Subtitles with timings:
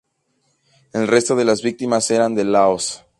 [0.93, 3.03] El resto de las víctimas eran de Laos.